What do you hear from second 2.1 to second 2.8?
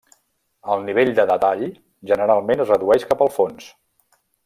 generalment es